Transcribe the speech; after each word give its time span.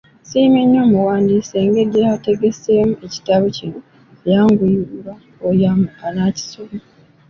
Nsiimye 0.23 0.61
nnyo 0.65 0.79
omuwandiisi 0.87 1.53
engeri 1.63 1.91
gy'ategeseemu 1.93 2.93
ekitabo 3.05 3.45
kino, 3.55 3.79
eyanguyirwa 4.25 5.13
oyo 5.47 5.65
anaakisoma. 6.07 6.77